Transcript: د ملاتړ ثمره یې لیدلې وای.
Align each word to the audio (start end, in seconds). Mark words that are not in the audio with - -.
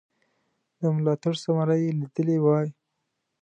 د 0.79 0.81
ملاتړ 0.95 1.33
ثمره 1.43 1.75
یې 1.83 1.89
لیدلې 1.99 2.37
وای. 2.43 2.67